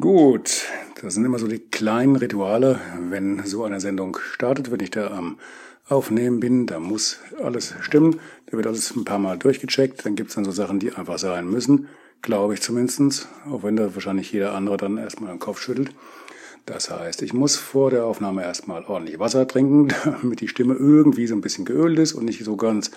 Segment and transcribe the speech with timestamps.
[0.00, 0.64] Gut,
[1.00, 2.80] das sind immer so die kleinen Rituale,
[3.10, 5.38] wenn so eine Sendung startet, wenn ich da am
[5.88, 10.34] Aufnehmen bin, da muss alles stimmen, da wird alles ein paar Mal durchgecheckt, dann gibt's
[10.34, 11.86] dann so Sachen, die einfach sein müssen,
[12.22, 15.94] glaube ich zumindestens, auch wenn da wahrscheinlich jeder andere dann erstmal den Kopf schüttelt.
[16.66, 21.28] Das heißt, ich muss vor der Aufnahme erstmal ordentlich Wasser trinken, damit die Stimme irgendwie
[21.28, 22.90] so ein bisschen geölt ist und nicht so ganz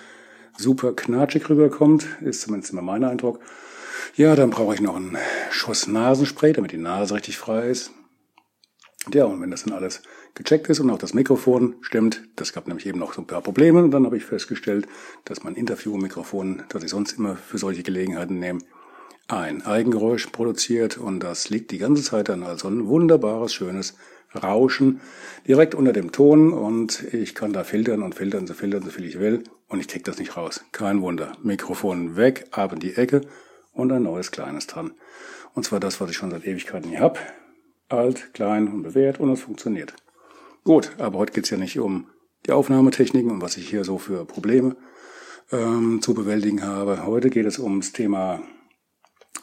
[0.56, 3.38] super knatschig rüberkommt, ist zumindest immer mein Eindruck.
[4.18, 5.16] Ja, dann brauche ich noch einen
[5.52, 7.92] Schuss Nasenspray, damit die Nase richtig frei ist.
[9.14, 10.02] Ja, und wenn das dann alles
[10.34, 13.42] gecheckt ist und auch das Mikrofon stimmt, das gab nämlich eben noch so ein paar
[13.42, 14.88] Probleme und dann habe ich festgestellt,
[15.24, 18.58] dass mein Interviewmikrofon, das ich sonst immer für solche Gelegenheiten nehme,
[19.28, 23.94] ein Eigengeräusch produziert und das liegt die ganze Zeit dann also ein wunderbares, schönes
[24.34, 25.00] Rauschen
[25.46, 29.04] direkt unter dem Ton und ich kann da filtern und filtern, so filtern, so viel
[29.04, 30.64] ich will und ich krieg das nicht raus.
[30.72, 31.36] Kein Wunder.
[31.44, 33.20] Mikrofon weg, ab in die Ecke
[33.78, 34.92] und ein neues kleines dran.
[35.54, 37.18] Und zwar das, was ich schon seit Ewigkeiten hier hab.
[37.88, 39.94] Alt, klein und bewährt und es funktioniert.
[40.64, 42.08] Gut, aber heute geht's ja nicht um
[42.46, 44.76] die Aufnahmetechniken und was ich hier so für Probleme
[45.52, 47.06] ähm, zu bewältigen habe.
[47.06, 48.42] Heute geht es ums Thema,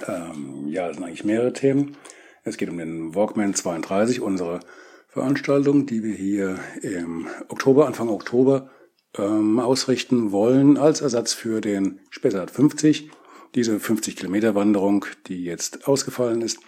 [0.05, 1.97] ähm, ja, es sind eigentlich mehrere Themen.
[2.43, 4.59] Es geht um den Walkman 32, unsere
[5.07, 8.69] Veranstaltung, die wir hier im Oktober, Anfang Oktober
[9.17, 13.09] ähm, ausrichten wollen, als Ersatz für den Spessart 50
[13.55, 16.59] diese 50 Kilometer Wanderung, die jetzt ausgefallen ist,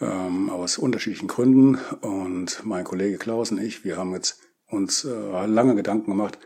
[0.00, 1.78] ähm, aus unterschiedlichen Gründen.
[2.00, 4.38] Und mein Kollege Klaus und ich, wir haben jetzt
[4.68, 6.38] uns äh, lange Gedanken gemacht,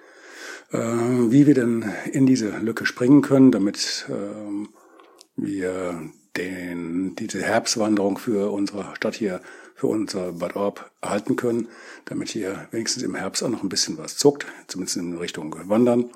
[0.73, 4.69] äh, wie wir denn in diese Lücke springen können, damit äh,
[5.37, 9.41] wir den, diese Herbstwanderung für unsere Stadt hier,
[9.75, 11.69] für unser Bad Orb erhalten können,
[12.05, 16.11] damit hier wenigstens im Herbst auch noch ein bisschen was zuckt, zumindest in Richtung Wandern.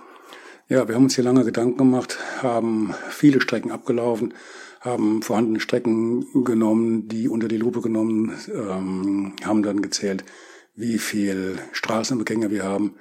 [0.69, 4.33] Ja, wir haben uns hier lange Gedanken gemacht, haben viele Strecken abgelaufen,
[4.81, 10.25] haben vorhandene Strecken genommen, die unter die Lupe genommen, ähm, haben dann gezählt,
[10.75, 12.95] wie viel Straßenbegänger wir haben,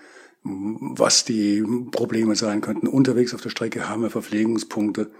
[0.43, 2.87] was die Probleme sein könnten.
[2.87, 5.11] Unterwegs auf der Strecke haben wir Verpflegungspunkte,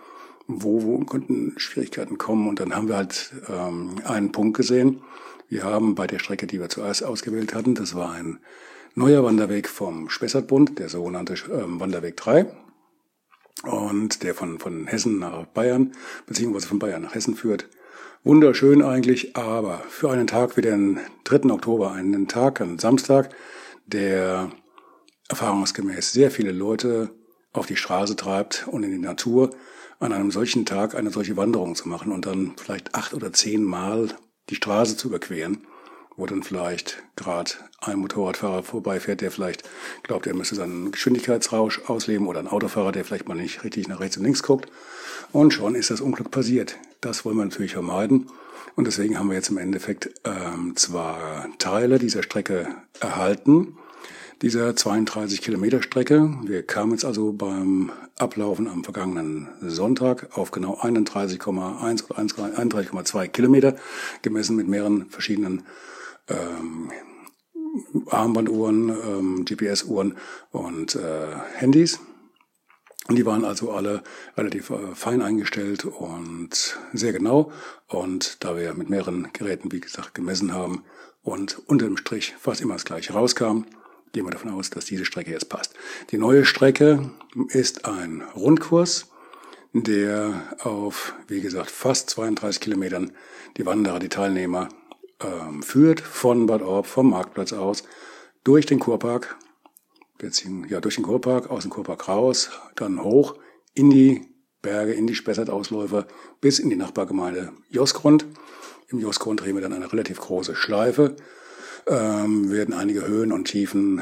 [0.48, 2.48] wo, wo könnten Schwierigkeiten kommen.
[2.50, 5.02] Und dann haben wir halt ähm, einen Punkt gesehen.
[5.48, 8.40] Wir haben bei der Strecke, die wir zuerst ausgewählt hatten, das war ein
[8.96, 12.52] neuer Wanderweg vom Spessartbund, der sogenannte ähm, Wanderweg 3.
[13.64, 15.92] Und der von, von Hessen nach Bayern,
[16.26, 17.70] beziehungsweise von Bayern nach Hessen führt.
[18.24, 21.52] Wunderschön eigentlich, aber für einen Tag wie den 3.
[21.52, 23.36] Oktober, einen Tag, einen Samstag,
[23.86, 24.52] der
[25.30, 27.12] erfahrungsgemäß sehr viele Leute
[27.54, 29.52] auf die Straße treibt und in die Natur,
[30.00, 33.64] an einem solchen Tag eine solche Wanderung zu machen und dann vielleicht acht oder zehn
[33.64, 34.10] Mal
[34.50, 35.68] die Straße zu überqueren,
[36.16, 39.64] wo dann vielleicht gerade ein Motorradfahrer vorbeifährt, der vielleicht
[40.04, 44.00] glaubt, er müsste seinen Geschwindigkeitsrausch ausleben oder ein Autofahrer, der vielleicht mal nicht richtig nach
[44.00, 44.70] rechts und links guckt.
[45.32, 46.78] Und schon ist das Unglück passiert.
[47.00, 48.28] Das wollen wir natürlich vermeiden.
[48.76, 52.68] Und deswegen haben wir jetzt im Endeffekt ähm, zwar Teile dieser Strecke
[53.00, 53.78] erhalten,
[54.42, 56.34] dieser 32 Kilometer Strecke.
[56.44, 63.76] Wir kamen jetzt also beim Ablaufen am vergangenen Sonntag auf genau 31,1 oder 31,2 Kilometer,
[64.22, 65.64] gemessen mit mehreren verschiedenen
[66.28, 66.92] ähm,
[68.10, 70.18] Armbanduhren, ähm, GPS-Uhren
[70.52, 72.00] und äh, Handys.
[73.08, 74.04] Und die waren also alle
[74.38, 77.52] relativ äh, fein eingestellt und sehr genau.
[77.88, 80.84] Und da wir mit mehreren Geräten, wie gesagt, gemessen haben
[81.22, 83.64] und unter dem Strich fast immer das gleiche rauskam,
[84.14, 85.74] gehen wir davon aus, dass diese Strecke jetzt passt.
[86.12, 87.12] Die neue Strecke
[87.50, 89.10] ist ein Rundkurs,
[89.74, 93.12] der auf, wie gesagt, fast 32 Kilometern
[93.58, 94.70] die Wanderer, die Teilnehmer
[95.24, 97.84] ähm, führt von Bad Orb, vom Marktplatz aus,
[98.44, 99.38] durch den Kurpark,
[100.18, 103.36] beziehungsweise ja, durch den Kurpark, aus dem Kurpark raus, dann hoch
[103.74, 104.28] in die
[104.62, 106.08] Berge, in die Spessart-Ausläufer,
[106.40, 108.26] bis in die Nachbargemeinde Josgrund.
[108.88, 111.16] Im Josgrund drehen wir dann eine relativ große Schleife,
[111.88, 114.02] ähm, werden einige Höhen und Tiefen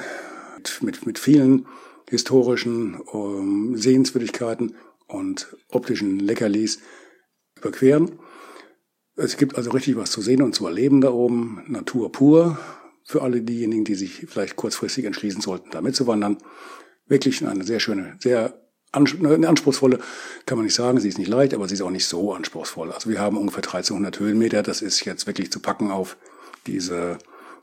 [0.57, 1.67] mit, mit, mit vielen
[2.09, 4.75] historischen ähm, Sehenswürdigkeiten
[5.07, 6.79] und optischen Leckerlis
[7.57, 8.19] überqueren.
[9.19, 11.63] Es gibt also richtig was zu sehen und zu erleben da oben.
[11.67, 12.57] Natur pur.
[13.03, 16.37] Für alle diejenigen, die sich vielleicht kurzfristig entschließen sollten, da mitzuwandern.
[17.07, 18.53] Wirklich eine sehr schöne, sehr
[18.91, 19.99] anspruchsvolle,
[20.45, 22.91] kann man nicht sagen, sie ist nicht leicht, aber sie ist auch nicht so anspruchsvoll.
[22.91, 26.17] Also wir haben ungefähr 1300 Höhenmeter, das ist jetzt wirklich zu packen auf
[26.65, 27.17] diese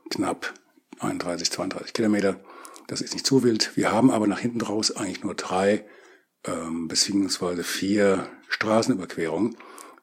[0.09, 0.53] knapp
[0.99, 2.39] 31, 32 Kilometer.
[2.87, 3.75] Das ist nicht zu wild.
[3.75, 5.85] Wir haben aber nach hinten raus eigentlich nur drei
[6.45, 9.57] ähm, beziehungsweise vier Straßenüberquerungen.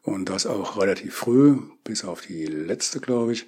[0.04, 3.46] Und das auch relativ früh, bis auf die letzte, glaube ich,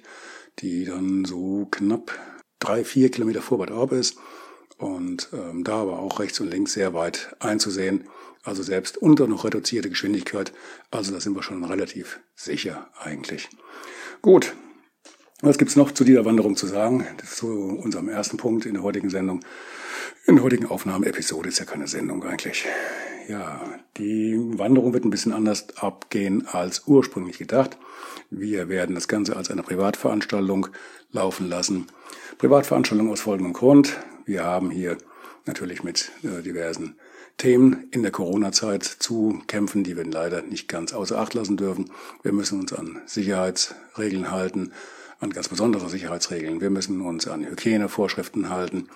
[0.59, 2.11] die dann so knapp
[2.59, 4.17] drei, vier Kilometer vor Bad Orb ist.
[4.77, 8.07] Und ähm, da aber auch rechts und links sehr weit einzusehen.
[8.43, 10.51] Also selbst unter noch reduzierte Geschwindigkeit.
[10.89, 13.49] Also da sind wir schon relativ sicher eigentlich.
[14.21, 14.55] Gut,
[15.41, 17.05] was gibt's noch zu dieser Wanderung zu sagen?
[17.17, 19.41] Das ist zu unserem ersten Punkt in der heutigen Sendung.
[20.25, 22.65] In der heutigen Aufnahmeepisode ist ja keine Sendung eigentlich.
[23.27, 23.61] Ja,
[23.97, 27.77] die Wanderung wird ein bisschen anders abgehen als ursprünglich gedacht.
[28.31, 30.69] Wir werden das Ganze als eine Privatveranstaltung
[31.11, 31.87] laufen lassen.
[32.39, 33.97] Privatveranstaltung aus folgendem Grund.
[34.25, 34.97] Wir haben hier
[35.45, 36.95] natürlich mit äh, diversen
[37.37, 41.91] Themen in der Corona-Zeit zu kämpfen, die wir leider nicht ganz außer Acht lassen dürfen.
[42.23, 44.71] Wir müssen uns an Sicherheitsregeln halten
[45.19, 46.61] an ganz besondere Sicherheitsregeln.
[46.61, 48.89] Wir müssen uns an Hygienevorschriften halten,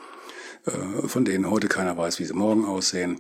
[0.66, 3.20] äh, von denen heute keiner weiß, wie sie morgen aussehen.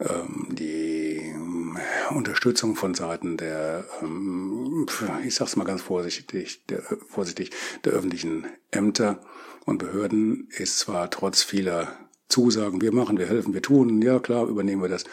[0.00, 4.86] Ähm, die äh, Unterstützung von Seiten der, ähm,
[5.26, 7.50] ich sag's mal ganz vorsichtig, der, vorsichtig,
[7.84, 9.20] der öffentlichen Ämter
[9.64, 11.98] und Behörden ist zwar trotz vieler
[12.28, 15.04] Zusagen, wir machen, wir helfen, wir tun, ja klar, übernehmen wir das,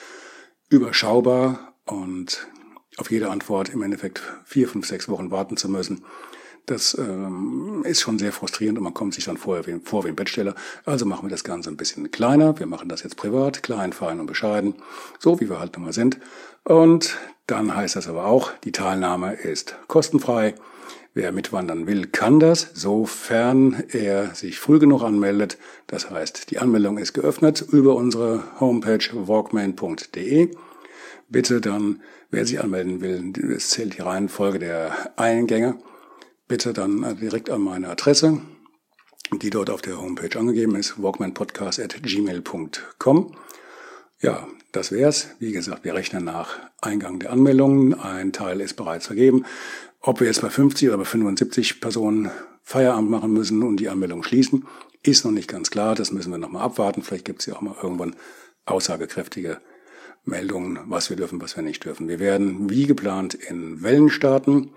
[0.69, 2.47] überschaubar und
[2.97, 6.05] auf jede Antwort im Endeffekt vier, fünf, sechs Wochen warten zu müssen,
[6.65, 10.09] das ähm, ist schon sehr frustrierend und man kommt sich dann vorher wie, vor wie
[10.09, 10.55] ein Bettsteller.
[10.85, 12.57] Also machen wir das Ganze ein bisschen kleiner.
[12.59, 14.75] Wir machen das jetzt privat, klein, fein und bescheiden,
[15.19, 16.19] so wie wir halt nun mal sind.
[16.63, 17.17] Und
[17.47, 20.55] dann heißt das aber auch, die Teilnahme ist kostenfrei.
[21.13, 25.57] Wer mitwandern will, kann das, sofern er sich früh genug anmeldet.
[25.87, 30.49] Das heißt, die Anmeldung ist geöffnet über unsere Homepage walkman.de.
[31.29, 32.01] Bitte dann,
[32.31, 35.77] wer sich anmelden will, es zählt die Reihenfolge der Eingänge
[36.47, 38.41] bitte dann direkt an meine Adresse,
[39.41, 43.35] die dort auf der Homepage angegeben ist, walkmanpodcast.gmail.com.
[44.21, 45.29] Ja, das wär's.
[45.39, 47.93] Wie gesagt, wir rechnen nach Eingang der Anmeldungen.
[47.93, 49.45] Ein Teil ist bereits vergeben.
[50.01, 52.29] Ob wir jetzt bei 50 oder bei 75 Personen
[52.61, 54.67] Feierabend machen müssen und die Anmeldung schließen,
[55.03, 55.95] ist noch nicht ganz klar.
[55.95, 57.01] Das müssen wir nochmal abwarten.
[57.01, 58.15] Vielleicht gibt es ja auch mal irgendwann
[58.65, 59.61] aussagekräftige
[60.23, 62.07] Meldungen, was wir dürfen, was wir nicht dürfen.
[62.07, 64.71] Wir werden wie geplant in Wellen starten.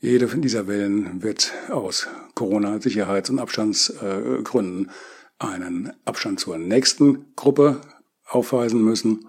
[0.00, 4.90] Jede dieser Wellen wird aus Corona-Sicherheits- und Abstandsgründen
[5.38, 7.80] einen Abstand zur nächsten Gruppe
[8.26, 9.26] aufweisen müssen.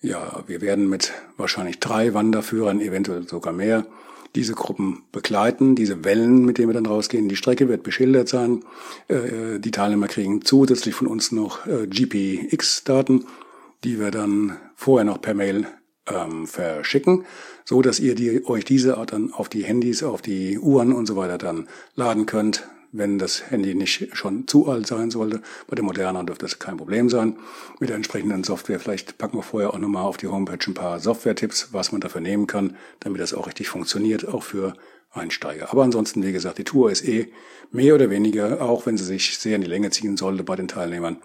[0.00, 3.86] Ja, wir werden mit wahrscheinlich drei Wanderführern, eventuell sogar mehr,
[4.34, 7.28] diese Gruppen begleiten, diese Wellen, mit denen wir dann rausgehen.
[7.28, 8.62] Die Strecke wird beschildert sein.
[9.08, 13.24] Äh, die Teilnehmer kriegen zusätzlich von uns noch äh, GPX-Daten,
[13.84, 15.66] die wir dann vorher noch per Mail
[16.08, 17.24] ähm, verschicken,
[17.64, 21.16] so dass ihr die, euch diese dann auf die Handys, auf die Uhren und so
[21.16, 25.42] weiter dann laden könnt, wenn das Handy nicht schon zu alt sein sollte.
[25.66, 27.36] Bei den moderneren dürfte das kein Problem sein.
[27.78, 30.98] Mit der entsprechenden Software, vielleicht packen wir vorher auch nochmal auf die Homepage ein paar
[31.00, 34.74] Software-Tipps, was man dafür nehmen kann, damit das auch richtig funktioniert, auch für
[35.12, 35.70] Einsteiger.
[35.70, 37.32] Aber ansonsten, wie gesagt, die Tour ist eh
[37.70, 40.68] mehr oder weniger, auch wenn sie sich sehr in die Länge ziehen sollte bei den
[40.68, 41.18] Teilnehmern,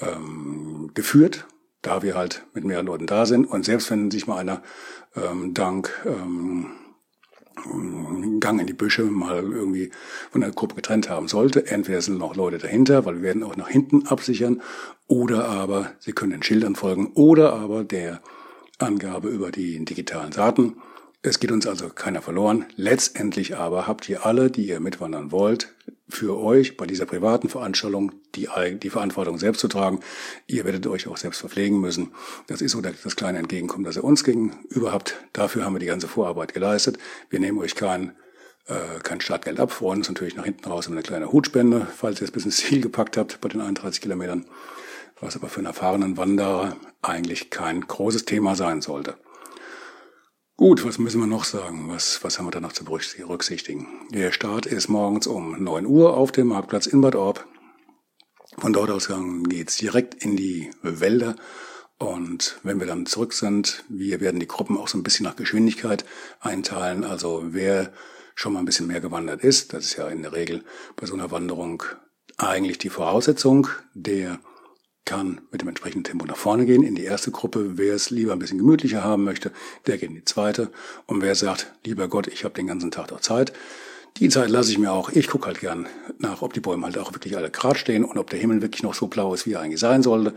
[0.00, 1.46] ähm, geführt
[1.88, 3.46] da wir halt mit mehreren Leuten da sind.
[3.46, 4.62] Und selbst wenn sich mal einer
[5.16, 6.72] ähm, dank ähm,
[8.40, 9.90] Gang in die Büsche mal irgendwie
[10.30, 13.56] von der Gruppe getrennt haben sollte, entweder sind noch Leute dahinter, weil wir werden auch
[13.56, 14.62] nach hinten absichern,
[15.08, 18.20] oder aber sie können den Schildern folgen, oder aber der
[18.78, 20.76] Angabe über die digitalen Daten.
[21.20, 22.66] Es geht uns also keiner verloren.
[22.76, 25.74] Letztendlich aber habt ihr alle, die ihr mitwandern wollt,
[26.08, 28.48] für euch bei dieser privaten Veranstaltung die,
[28.80, 29.98] die Verantwortung selbst zu tragen.
[30.46, 32.12] Ihr werdet euch auch selbst verpflegen müssen.
[32.46, 35.16] Das ist so das kleine Entgegenkommen, das ihr uns gegenüber habt.
[35.32, 36.98] Dafür haben wir die ganze Vorarbeit geleistet.
[37.30, 38.12] Wir nehmen euch kein,
[38.68, 42.20] äh, kein Startgeld ab, freuen uns natürlich nach hinten raus um eine kleine Hutspende, falls
[42.20, 44.46] ihr es bis ins Ziel gepackt habt bei den 31 Kilometern,
[45.20, 49.16] was aber für einen erfahrenen Wanderer eigentlich kein großes Thema sein sollte.
[50.60, 51.88] Gut, was müssen wir noch sagen?
[51.88, 53.86] Was, was haben wir da noch zu berücksichtigen?
[54.10, 57.46] Der Start ist morgens um 9 Uhr auf dem Marktplatz in Bad Orb.
[58.58, 59.08] Von dort aus
[59.44, 61.36] geht's direkt in die Wälder.
[61.98, 65.36] Und wenn wir dann zurück sind, wir werden die Gruppen auch so ein bisschen nach
[65.36, 66.04] Geschwindigkeit
[66.40, 67.04] einteilen.
[67.04, 67.92] Also wer
[68.34, 70.64] schon mal ein bisschen mehr gewandert ist, das ist ja in der Regel
[70.96, 71.84] bei so einer Wanderung
[72.36, 74.40] eigentlich die Voraussetzung, der
[75.08, 77.78] kann mit dem entsprechenden Tempo nach vorne gehen in die erste Gruppe.
[77.78, 79.52] Wer es lieber ein bisschen gemütlicher haben möchte,
[79.86, 80.70] der geht in die zweite.
[81.06, 83.54] Und wer sagt, lieber Gott, ich habe den ganzen Tag doch Zeit,
[84.18, 85.08] die Zeit lasse ich mir auch.
[85.10, 85.86] Ich gucke halt gern
[86.18, 88.82] nach, ob die Bäume halt auch wirklich alle gerade stehen und ob der Himmel wirklich
[88.82, 90.34] noch so blau ist, wie er eigentlich sein sollte.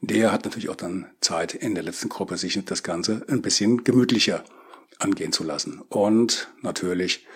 [0.00, 3.84] Der hat natürlich auch dann Zeit in der letzten Gruppe, sich das Ganze ein bisschen
[3.84, 4.42] gemütlicher
[5.00, 5.82] angehen zu lassen.
[5.90, 7.26] Und natürlich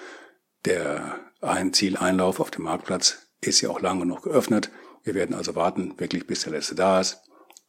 [0.65, 4.71] der ein Zieleinlauf auf dem Marktplatz ist ja auch lang genug geöffnet.
[5.09, 7.23] Wir werden also warten, wirklich bis der letzte da ist.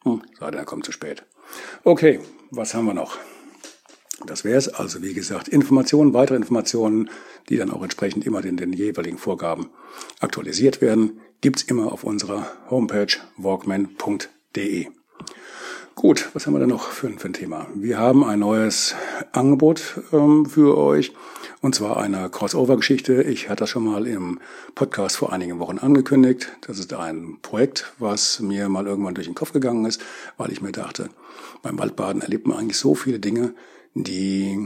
[0.03, 1.23] Hm, sei denn, er kommt zu spät.
[1.85, 2.19] Okay,
[2.51, 3.17] was haben wir noch?
[4.25, 4.67] Das wäre es.
[4.67, 7.09] Also wie gesagt, Informationen, weitere Informationen,
[7.47, 9.69] die dann auch entsprechend immer den, den jeweiligen Vorgaben
[10.19, 14.87] aktualisiert werden, gibt's immer auf unserer Homepage walkman.de.
[15.95, 17.67] Gut, was haben wir da noch für, für ein Thema?
[17.73, 18.95] Wir haben ein neues
[19.31, 21.13] Angebot ähm, für euch
[21.61, 23.23] und zwar eine Crossover-Geschichte.
[23.23, 24.39] Ich hatte das schon mal im
[24.75, 26.57] Podcast vor einigen Wochen angekündigt.
[26.61, 30.01] Das ist ein Projekt, was mir mal irgendwann durch den Kopf gegangen ist,
[30.37, 31.09] weil ich mir dachte,
[31.61, 33.53] beim Waldbaden erlebt man eigentlich so viele Dinge,
[33.93, 34.57] die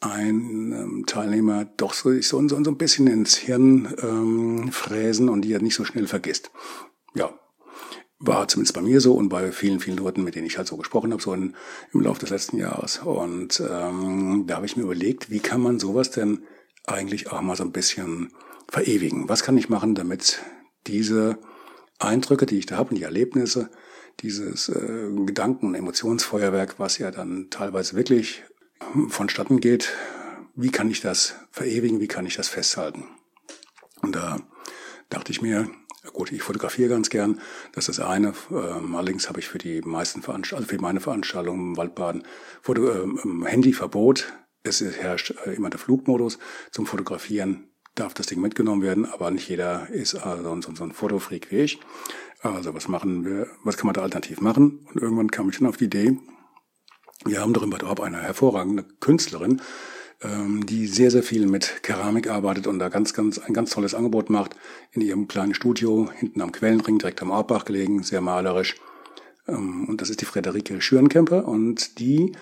[0.00, 5.52] ein ähm, Teilnehmer doch so, so, so ein bisschen ins Hirn ähm, fräsen und die
[5.52, 6.50] er nicht so schnell vergisst.
[7.14, 7.32] Ja,
[8.22, 10.76] war zumindest bei mir so und bei vielen, vielen Leuten, mit denen ich halt so
[10.76, 11.54] gesprochen habe, so in,
[11.92, 12.98] im Laufe des letzten Jahres.
[12.98, 16.44] Und ähm, da habe ich mir überlegt, wie kann man sowas denn
[16.86, 18.32] eigentlich auch mal so ein bisschen
[18.68, 19.28] verewigen?
[19.28, 20.40] Was kann ich machen, damit
[20.86, 21.38] diese
[21.98, 23.70] Eindrücke, die ich da habe und die Erlebnisse,
[24.20, 28.44] dieses äh, Gedanken- und Emotionsfeuerwerk, was ja dann teilweise wirklich
[29.08, 29.92] vonstatten geht,
[30.54, 33.04] wie kann ich das verewigen, wie kann ich das festhalten?
[34.00, 34.38] Und da
[35.08, 35.70] dachte ich mir,
[36.12, 37.40] gut, ich fotografiere ganz gern,
[37.72, 38.34] das ist das eine.
[38.50, 42.24] Ähm, allerdings habe ich für die meisten Veranstaltungen, also für meine Veranstaltungen im Waldbaden,
[42.60, 44.32] Foto, ähm, Handyverbot.
[44.64, 46.38] Es herrscht äh, immer der Flugmodus.
[46.70, 51.50] Zum Fotografieren darf das Ding mitgenommen werden, aber nicht jeder ist also so, ein Fotofreak
[51.50, 51.80] wie ich.
[52.40, 54.86] Also was machen wir, was kann man da alternativ machen?
[54.92, 56.18] Und irgendwann kam ich dann auf die Idee,
[57.24, 59.60] wir haben doch im Bad Orb eine hervorragende Künstlerin, ähm,
[60.66, 64.30] die sehr, sehr viel mit Keramik arbeitet und da ganz, ganz, ein ganz tolles Angebot
[64.30, 64.54] macht
[64.92, 68.76] in ihrem kleinen Studio, hinten am Quellenring, direkt am Orbbach gelegen, sehr malerisch.
[69.48, 72.32] Ähm, und das ist die Frederike Schürenkemper und die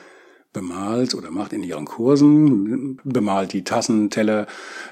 [0.52, 4.46] bemalt oder macht in ihren Kursen, bemalt die Tassen, Teller,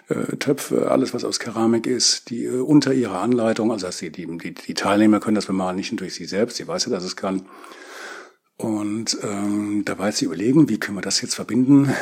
[0.09, 4.54] äh, Töpfe, alles was aus Keramik ist, die äh, unter ihrer Anleitung, also die, die,
[4.54, 7.16] die Teilnehmer können das bemalen, nicht nur durch sie selbst, sie weiß ja, dass es
[7.16, 7.42] kann,
[8.59, 11.95] und ähm, da war jetzt die Überlegung, wie können wir das jetzt verbinden?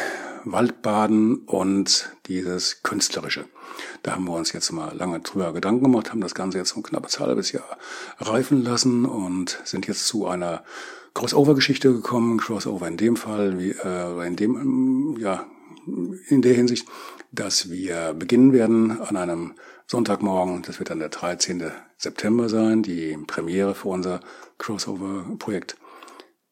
[0.53, 3.47] Waldbaden und dieses Künstlerische.
[4.03, 6.83] Da haben wir uns jetzt mal lange drüber Gedanken gemacht, haben das Ganze jetzt ein
[6.83, 7.77] knappes halbes Jahr
[8.19, 10.63] reifen lassen und sind jetzt zu einer
[11.15, 12.39] Crossover-Geschichte gekommen.
[12.39, 15.47] Crossover in dem Fall, wie, äh, in dem, ja,
[16.29, 16.87] in der Hinsicht,
[17.33, 19.55] dass wir beginnen werden an einem
[19.87, 20.63] Sonntagmorgen.
[20.63, 21.71] Das wird dann der 13.
[21.97, 24.21] September sein, die Premiere für unser
[24.59, 25.77] Crossover-Projekt.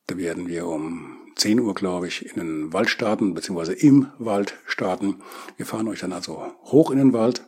[0.06, 4.54] Da werden wir um 10 Uhr, glaube ich, in den Wald starten, beziehungsweise im Wald
[4.66, 5.22] starten.
[5.56, 7.42] Wir fahren euch dann also hoch in den Wald,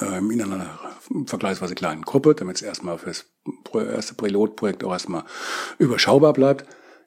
[0.00, 0.78] ähm, in einer
[1.26, 3.26] vergleichsweise kleinen Gruppe, damit es erstmal fürs
[3.72, 5.24] erste Pilotprojekt auch erstmal
[5.78, 6.64] überschaubar bleibt.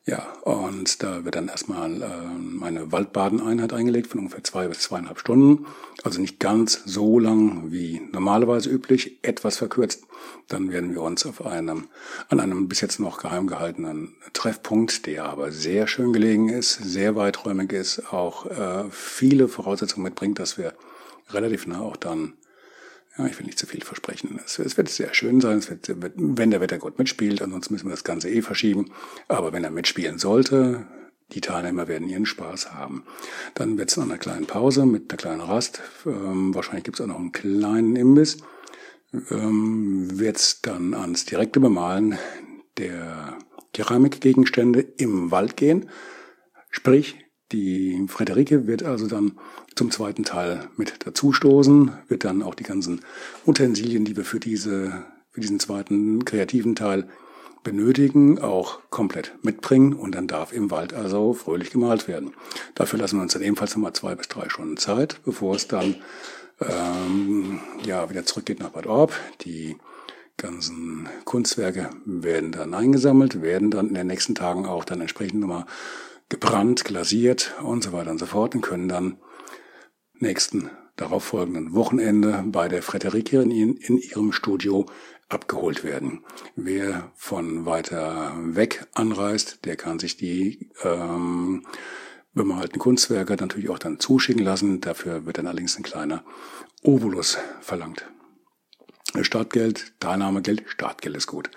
[0.07, 5.19] Ja, und da wird dann erstmal äh, eine Waldbadeneinheit eingelegt von ungefähr zwei bis zweieinhalb
[5.19, 5.67] Stunden.
[6.03, 10.03] Also nicht ganz so lang wie normalerweise üblich, etwas verkürzt.
[10.47, 11.87] Dann werden wir uns auf einem,
[12.29, 17.15] an einem bis jetzt noch geheim gehaltenen Treffpunkt, der aber sehr schön gelegen ist, sehr
[17.15, 20.73] weiträumig ist, auch äh, viele Voraussetzungen mitbringt, dass wir
[21.29, 22.33] relativ nah auch dann
[23.17, 24.39] ja, ich will nicht zu viel versprechen.
[24.45, 27.91] Es, es wird sehr schön sein, es wird, wenn der Wettergott mitspielt, ansonsten müssen wir
[27.91, 28.91] das Ganze eh verschieben.
[29.27, 30.87] Aber wenn er mitspielen sollte,
[31.33, 33.05] die Teilnehmer werden ihren Spaß haben.
[33.53, 37.01] Dann wird es nach einer kleinen Pause mit einer kleinen Rast, ähm, wahrscheinlich gibt es
[37.01, 38.37] auch noch einen kleinen Imbiss,
[39.29, 42.17] ähm, wird es dann ans direkte Bemalen
[42.77, 43.37] der
[43.73, 45.89] Keramikgegenstände im Wald gehen.
[46.69, 47.17] Sprich,
[47.51, 49.33] die Frederike wird also dann
[49.75, 53.01] zum zweiten Teil mit dazustoßen, wird dann auch die ganzen
[53.45, 57.07] Utensilien, die wir für diese, für diesen zweiten kreativen Teil
[57.63, 62.33] benötigen, auch komplett mitbringen und dann darf im Wald also fröhlich gemalt werden.
[62.75, 65.95] Dafür lassen wir uns dann ebenfalls nochmal zwei bis drei Stunden Zeit, bevor es dann
[66.59, 69.13] ähm, ja wieder zurückgeht nach Bad Orb.
[69.41, 69.77] Die
[70.37, 75.65] ganzen Kunstwerke werden dann eingesammelt, werden dann in den nächsten Tagen auch dann entsprechend nochmal
[76.31, 79.17] gebrannt, glasiert und so weiter und so fort und können dann
[80.15, 84.85] nächsten darauffolgenden Wochenende bei der Frederike in, in ihrem Studio
[85.27, 86.23] abgeholt werden.
[86.55, 91.65] Wer von weiter weg anreist, der kann sich die ähm,
[92.33, 94.79] bemalten Kunstwerke natürlich auch dann zuschicken lassen.
[94.79, 96.23] Dafür wird dann allerdings ein kleiner
[96.81, 98.09] Obolus verlangt.
[99.21, 101.51] Startgeld, Teilnahmegeld, Startgeld ist gut.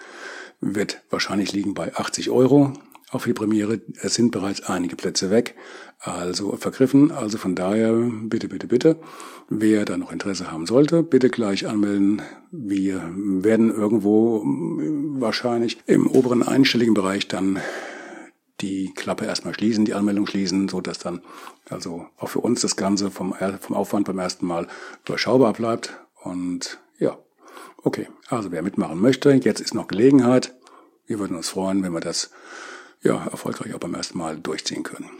[0.60, 2.72] Wird wahrscheinlich liegen bei 80 Euro
[3.14, 3.80] auf die Premiere.
[4.02, 5.54] Sind bereits einige Plätze weg,
[6.00, 7.12] also vergriffen.
[7.12, 8.96] Also von daher bitte, bitte, bitte,
[9.48, 12.22] wer da noch Interesse haben sollte, bitte gleich anmelden.
[12.50, 17.60] Wir werden irgendwo wahrscheinlich im oberen einstelligen Bereich dann
[18.60, 21.20] die Klappe erstmal schließen, die Anmeldung schließen, so dass dann
[21.68, 24.68] also auch für uns das Ganze vom, vom Aufwand beim ersten Mal
[25.06, 27.18] überschaubar bleibt Und ja,
[27.82, 28.08] okay.
[28.28, 30.54] Also wer mitmachen möchte, jetzt ist noch Gelegenheit.
[31.06, 32.30] Wir würden uns freuen, wenn wir das
[33.04, 35.10] ja erfolgreich auch beim ersten Mal durchziehen können.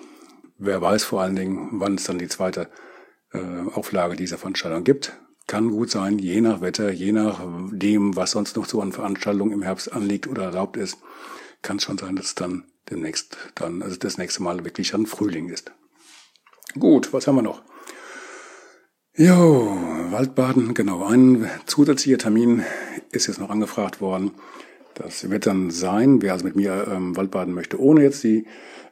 [0.58, 2.68] Wer weiß vor allen Dingen, wann es dann die zweite
[3.34, 3.38] äh,
[3.74, 5.12] Auflage dieser Veranstaltung gibt.
[5.46, 9.52] Kann gut sein, je nach Wetter, je nach dem, was sonst noch so an Veranstaltungen
[9.52, 10.98] im Herbst anliegt oder erlaubt ist,
[11.60, 15.06] kann es schon sein, dass es dann demnächst dann, also das nächste Mal wirklich dann
[15.06, 15.72] Frühling ist.
[16.78, 17.62] Gut, was haben wir noch?
[19.16, 19.76] Jo,
[20.10, 21.04] Waldbaden, genau.
[21.04, 22.64] Ein zusätzlicher Termin
[23.10, 24.32] ist jetzt noch angefragt worden.
[24.94, 28.46] Das wird dann sein, wer also mit mir ähm, Waldbaden möchte, ohne jetzt die,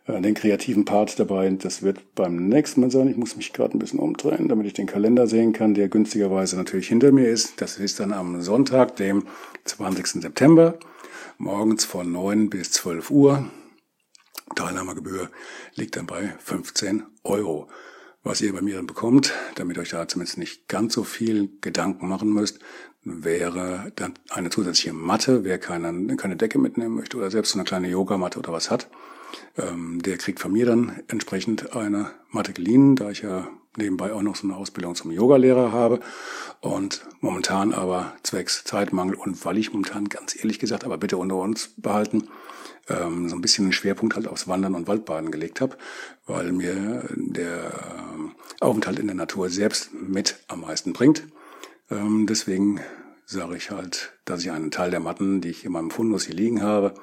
[0.06, 3.08] äh, den kreativen Part dabei, das wird beim nächsten Mal sein.
[3.08, 6.56] Ich muss mich gerade ein bisschen umdrehen, damit ich den Kalender sehen kann, der günstigerweise
[6.56, 7.60] natürlich hinter mir ist.
[7.60, 9.24] Das ist dann am Sonntag, dem
[9.64, 10.22] 20.
[10.22, 10.78] September,
[11.38, 13.46] morgens von 9 bis 12 Uhr.
[14.56, 15.30] Teilnahmegebühr
[15.74, 17.68] liegt dann bei 15 Euro.
[18.24, 22.08] Was ihr bei mir dann bekommt, damit euch da zumindest nicht ganz so viel Gedanken
[22.08, 22.60] machen müsst,
[23.04, 25.44] wäre dann eine zusätzliche Matte.
[25.44, 28.88] Wer keine, keine Decke mitnehmen möchte oder selbst so eine kleine Yogamatte oder was hat,
[29.56, 34.22] ähm, der kriegt von mir dann entsprechend eine Matte geliehen, da ich ja nebenbei auch
[34.22, 36.00] noch so eine Ausbildung zum Yogalehrer habe
[36.60, 41.36] und momentan aber zwecks Zeitmangel und weil ich momentan ganz ehrlich gesagt, aber bitte unter
[41.36, 42.28] uns behalten,
[42.88, 45.76] ähm, so ein bisschen einen Schwerpunkt halt aufs Wandern und Waldbaden gelegt habe,
[46.26, 47.72] weil mir der
[48.14, 51.24] ähm, Aufenthalt in der Natur selbst mit am meisten bringt.
[51.92, 52.80] Ähm, deswegen
[53.26, 56.34] sage ich halt, dass ich einen Teil der Matten, die ich in meinem Fundus hier
[56.34, 56.94] liegen habe,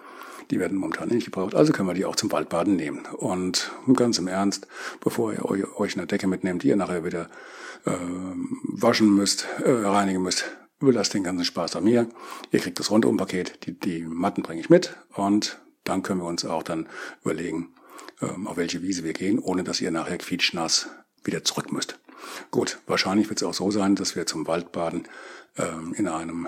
[0.51, 3.05] die werden momentan nicht gebraucht, also können wir die auch zum Waldbaden nehmen.
[3.05, 4.67] Und ganz im Ernst,
[4.99, 7.29] bevor ihr euch eine Decke mitnehmt, die ihr nachher wieder
[7.85, 7.91] äh,
[8.63, 10.45] waschen müsst, äh, reinigen müsst,
[10.79, 12.07] überlasst den ganzen Spaß an mir.
[12.51, 16.45] Ihr kriegt das Rundumpaket, die, die Matten bringe ich mit und dann können wir uns
[16.45, 16.87] auch dann
[17.21, 17.73] überlegen,
[18.21, 20.89] ähm, auf welche Wiese wir gehen, ohne dass ihr nachher quietschnass
[21.23, 21.99] wieder zurück müsst.
[22.51, 25.07] Gut, wahrscheinlich wird es auch so sein, dass wir zum Waldbaden
[25.57, 26.47] ähm, in einem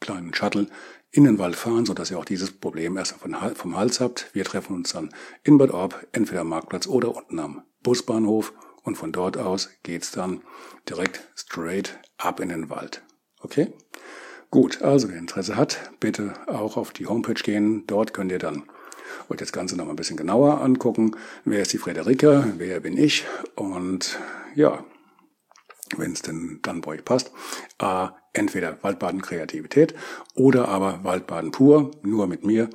[0.00, 0.68] kleinen Shuttle
[1.10, 4.30] in den Wald fahren, so dass ihr auch dieses Problem erst vom Hals habt.
[4.34, 5.10] Wir treffen uns dann
[5.42, 10.10] in Bad Orb, entweder am Marktplatz oder unten am Busbahnhof und von dort aus geht's
[10.10, 10.42] dann
[10.88, 13.02] direkt straight ab in den Wald.
[13.40, 13.72] Okay?
[14.50, 17.84] Gut, also wer Interesse hat, bitte auch auf die Homepage gehen.
[17.86, 18.64] Dort könnt ihr dann
[19.28, 21.16] euch das Ganze noch mal ein bisschen genauer angucken.
[21.44, 22.54] Wer ist die Frederike?
[22.58, 23.24] Wer bin ich?
[23.54, 24.18] Und
[24.54, 24.84] ja,
[25.96, 27.30] wenn es denn dann bei euch passt,
[27.80, 29.94] äh, entweder Waldbaden Kreativität
[30.34, 32.68] oder aber Waldbaden pur, nur mit mir,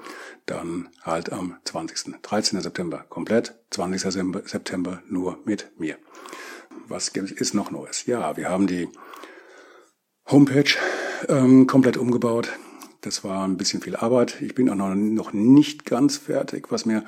[0.46, 2.22] dann halt am 20.
[2.22, 2.62] 13.
[2.62, 4.12] September komplett, 20.
[4.46, 5.98] September nur mit mir.
[6.88, 8.06] Was ist noch Neues?
[8.06, 8.90] Ja, wir haben die
[10.30, 10.76] Homepage
[11.28, 12.50] ähm, komplett umgebaut.
[13.02, 14.42] Das war ein bisschen viel Arbeit.
[14.42, 16.68] Ich bin auch noch, nicht ganz fertig.
[16.72, 17.04] Was mir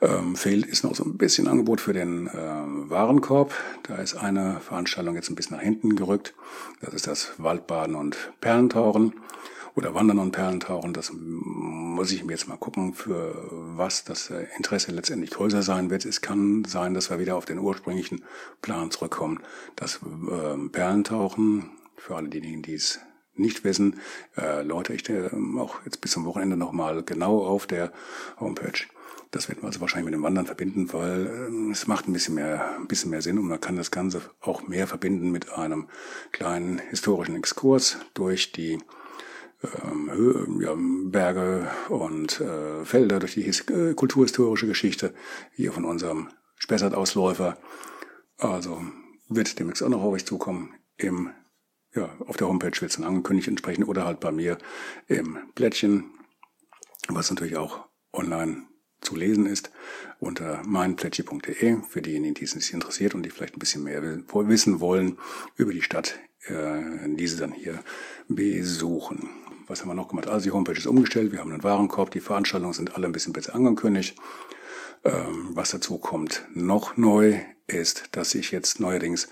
[0.00, 3.52] ähm, fehlt, ist noch so ein bisschen Angebot für den ähm, Warenkorb.
[3.82, 6.34] Da ist eine Veranstaltung jetzt ein bisschen nach hinten gerückt.
[6.80, 9.12] Das ist das Waldbaden und Perlentauchen
[9.74, 10.92] oder Wandern und Perlentauchen.
[10.92, 15.90] Das muss ich mir jetzt mal gucken, für was das äh, Interesse letztendlich größer sein
[15.90, 16.04] wird.
[16.04, 18.22] Es kann sein, dass wir wieder auf den ursprünglichen
[18.62, 19.40] Plan zurückkommen.
[19.74, 23.00] Das äh, Perlentauchen, für alle diejenigen, die es
[23.38, 24.00] nicht wissen,
[24.36, 27.92] äh, läute ich äh, auch jetzt bis zum Wochenende nochmal genau auf der
[28.38, 28.86] Homepage.
[29.30, 32.34] Das wird man also wahrscheinlich mit dem Wandern verbinden, weil äh, es macht ein bisschen
[32.34, 35.88] mehr, ein bisschen mehr Sinn und man kann das Ganze auch mehr verbinden mit einem
[36.32, 38.78] kleinen historischen Exkurs durch die
[39.82, 45.14] ähm, Höhe, ja, Berge und äh, Felder, durch die äh, kulturhistorische Geschichte
[45.52, 47.58] hier von unserem Spessart-Ausläufer.
[48.38, 48.82] Also
[49.28, 51.30] wird demnächst auch noch auf euch zukommen im
[51.94, 54.58] ja, auf der Homepage wird es dann angekündigt entsprechend oder halt bei mir
[55.06, 56.10] im Blättchen,
[57.08, 58.64] was natürlich auch online
[59.00, 59.70] zu lesen ist,
[60.18, 64.80] unter meinplättchen.de für diejenigen, die es sich interessiert und die vielleicht ein bisschen mehr wissen
[64.80, 65.18] wollen
[65.56, 66.80] über die Stadt, äh,
[67.14, 67.82] diese dann hier
[68.28, 69.30] besuchen.
[69.66, 70.28] Was haben wir noch gemacht?
[70.28, 73.32] Also die Homepage ist umgestellt, wir haben einen Warenkorb, die Veranstaltungen sind alle ein bisschen
[73.32, 74.16] besser angekündigt.
[75.04, 79.28] Ähm, was dazu kommt noch neu ist, dass ich jetzt neuerdings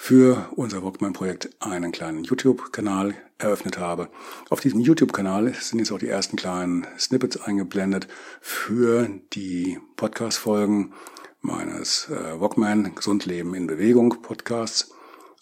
[0.00, 4.08] für unser Walkman-Projekt einen kleinen YouTube-Kanal eröffnet habe.
[4.48, 8.06] Auf diesem YouTube-Kanal sind jetzt auch die ersten kleinen Snippets eingeblendet
[8.40, 10.94] für die Podcast-Folgen
[11.40, 14.94] meines äh, Walkman Gesund Leben in Bewegung Podcasts.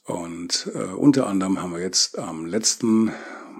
[0.04, 3.12] Und äh, unter anderem haben wir jetzt am letzten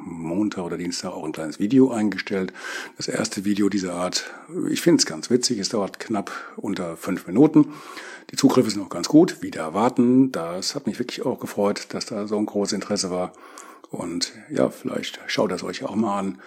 [0.04, 2.52] Montag oder Dienstag auch ein kleines Video eingestellt.
[2.96, 4.30] Das erste Video dieser Art.
[4.70, 5.58] Ich finde es ganz witzig.
[5.58, 7.72] Es dauert knapp unter fünf Minuten.
[8.30, 10.32] Die Zugriffe sind noch ganz gut, wieder erwarten.
[10.32, 13.32] Das hat mich wirklich auch gefreut, dass da so ein großes Interesse war.
[13.90, 16.38] Und ja, vielleicht schaut das euch auch mal an.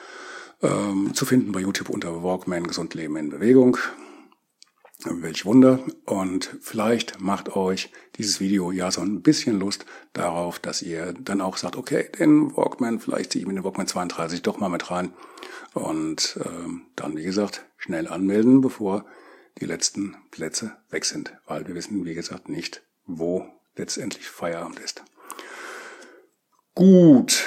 [0.62, 3.78] Ähm, zu finden bei YouTube unter Walkman Gesund Leben in Bewegung.
[5.06, 5.80] Welch Wunder.
[6.06, 11.40] Und vielleicht macht euch dieses Video ja so ein bisschen Lust darauf, dass ihr dann
[11.40, 14.92] auch sagt, okay, den Walkman, vielleicht ziehe ich mir den Walkman 32 doch mal mit
[14.92, 15.14] rein.
[15.74, 19.06] Und ähm, dann, wie gesagt, schnell anmelden, bevor
[19.60, 21.34] die letzten Plätze weg sind.
[21.48, 25.04] Weil wir wissen, wie gesagt, nicht, wo letztendlich Feierabend ist.
[26.76, 27.46] Gut,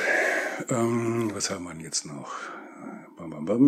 [0.69, 2.33] ähm, was haben wir denn jetzt noch?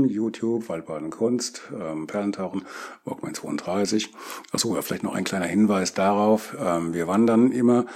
[0.09, 2.65] YouTube, Waldbaden Kunst, ähm, Perlentauchen,
[3.05, 4.13] Walkman 32.
[4.53, 6.57] Achso, vielleicht noch ein kleiner Hinweis darauf.
[6.59, 7.87] Ähm, wir wandern immer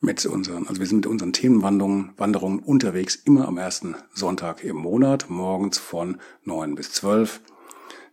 [0.00, 4.76] mit unseren, also wir sind mit unseren Themenwanderungen Wanderungen unterwegs, immer am ersten Sonntag im
[4.76, 7.40] Monat, morgens von neun bis zwölf.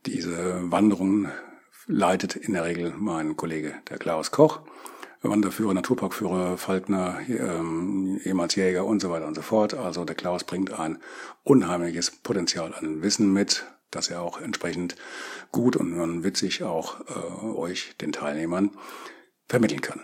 [0.05, 1.29] Diese Wanderungen
[1.85, 4.61] leitet in der Regel mein Kollege, der Klaus Koch.
[5.23, 9.73] Wanderführer, Naturparkführer, Falkner, ähm, ehemals Jäger und so weiter und so fort.
[9.73, 10.99] Also der Klaus bringt ein
[11.43, 14.95] unheimliches Potenzial an Wissen mit, das er auch entsprechend
[15.51, 18.71] gut und witzig auch äh, euch, den Teilnehmern,
[19.47, 20.01] vermitteln kann.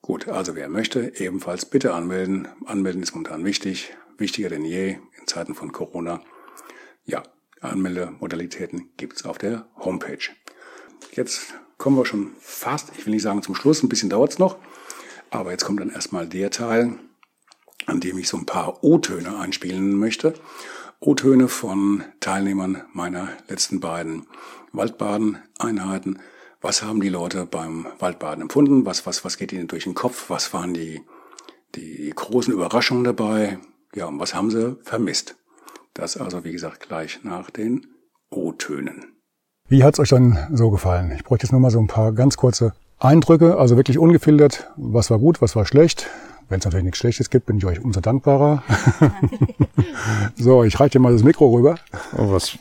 [0.00, 2.48] Gut, also wer möchte, ebenfalls bitte anmelden.
[2.64, 6.20] Anmelden ist momentan wichtig, wichtiger denn je in Zeiten von Corona.
[7.04, 7.22] Ja,
[7.60, 10.30] Anmeldemodalitäten gibt's auf der Homepage.
[11.12, 14.56] Jetzt kommen wir schon fast, ich will nicht sagen zum Schluss, ein bisschen dauert's noch,
[15.30, 16.96] aber jetzt kommt dann erstmal der Teil,
[17.86, 20.34] an dem ich so ein paar O-Töne einspielen möchte.
[21.00, 24.28] O-Töne von Teilnehmern meiner letzten beiden
[24.70, 26.20] Waldbaden-Einheiten.
[26.60, 28.86] Was haben die Leute beim Waldbaden empfunden?
[28.86, 30.30] Was, was, was geht ihnen durch den Kopf?
[30.30, 31.02] Was waren die,
[31.74, 33.58] die großen Überraschungen dabei?
[33.92, 35.34] Ja, und was haben sie vermisst?
[35.94, 37.88] Das also, wie gesagt, gleich nach den
[38.30, 39.12] O-Tönen.
[39.72, 41.12] Wie hat's euch dann so gefallen?
[41.16, 44.68] Ich bräuchte jetzt nur mal so ein paar ganz kurze Eindrücke, also wirklich ungefiltert.
[44.76, 46.10] Was war gut, was war schlecht?
[46.50, 48.62] Wenn es natürlich nichts Schlechtes gibt, bin ich euch umso dankbarer.
[50.36, 51.76] so, ich reiche dir mal das Mikro rüber.
[52.18, 52.58] Oh, was,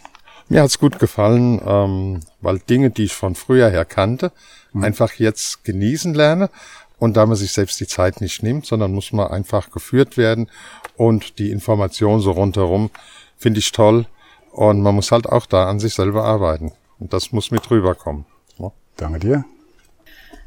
[0.48, 4.32] mir hat's gut gefallen, ähm, weil Dinge, die ich von früher her kannte,
[4.72, 4.86] mhm.
[4.86, 6.50] einfach jetzt genießen lerne.
[6.98, 10.48] Und da man sich selbst die Zeit nicht nimmt, sondern muss man einfach geführt werden.
[10.96, 12.90] Und die Information so rundherum
[13.38, 14.06] finde ich toll.
[14.54, 16.72] Und man muss halt auch da an sich selber arbeiten.
[17.02, 18.26] Und das muss mit rüberkommen.
[18.60, 18.72] Ja.
[18.96, 19.46] Danke dir.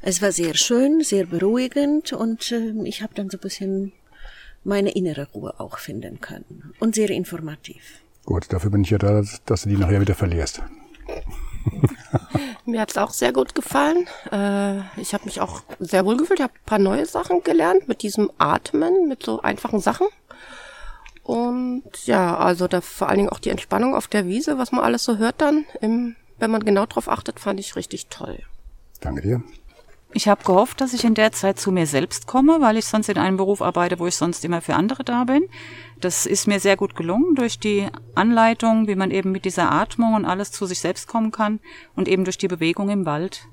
[0.01, 3.93] Es war sehr schön, sehr beruhigend und äh, ich habe dann so ein bisschen
[4.63, 6.73] meine innere Ruhe auch finden können.
[6.79, 7.83] Und sehr informativ.
[8.25, 10.63] Gut, dafür bin ich ja da, dass du die nachher wieder verlierst.
[12.67, 14.07] Mir hat's auch sehr gut gefallen.
[14.31, 16.39] Äh, ich habe mich auch sehr wohl gefühlt.
[16.39, 20.07] Ich habe ein paar neue Sachen gelernt mit diesem Atmen, mit so einfachen Sachen.
[21.25, 24.85] Und ja, also da vor allen Dingen auch die Entspannung auf der Wiese, was man
[24.85, 26.15] alles so hört dann im
[26.45, 28.39] wenn man genau drauf achtet, fand ich richtig toll.
[29.01, 29.43] Danke dir.
[30.13, 33.09] Ich habe gehofft, dass ich in der Zeit zu mir selbst komme, weil ich sonst
[33.09, 35.45] in einem Beruf arbeite, wo ich sonst immer für andere da bin.
[36.03, 40.13] Das ist mir sehr gut gelungen durch die Anleitung, wie man eben mit dieser Atmung
[40.13, 41.61] und alles zu sich selbst kommen kann
[41.97, 43.49] und eben durch die Bewegung im Wald.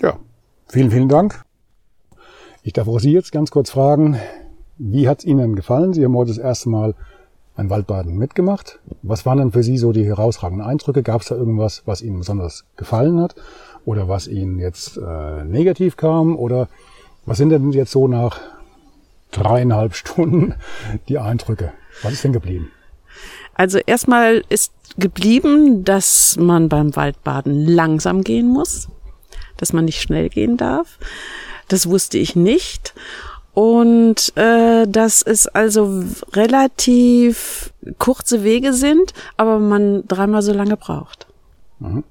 [0.00, 0.20] Ja,
[0.68, 1.42] vielen, vielen Dank.
[2.62, 4.16] Ich darf auch Sie jetzt ganz kurz fragen,
[4.78, 5.92] wie hat es Ihnen gefallen?
[5.92, 6.94] Sie haben heute das erste Mal
[7.58, 8.78] ein Waldbaden mitgemacht.
[9.02, 11.02] Was waren denn für Sie so die herausragenden Eindrücke?
[11.02, 13.34] Gab es da irgendwas, was Ihnen besonders gefallen hat
[13.84, 16.36] oder was Ihnen jetzt äh, negativ kam?
[16.36, 16.68] Oder
[17.26, 18.40] was sind denn jetzt so nach
[19.32, 20.54] dreieinhalb Stunden
[21.08, 21.72] die Eindrücke?
[22.02, 22.70] Was ist denn geblieben?
[23.54, 28.88] Also erstmal ist geblieben, dass man beim Waldbaden langsam gehen muss,
[29.56, 30.98] dass man nicht schnell gehen darf.
[31.66, 32.94] Das wusste ich nicht.
[33.58, 41.26] Und äh, dass es also relativ kurze Wege sind, aber man dreimal so lange braucht.
[41.80, 42.04] Mhm.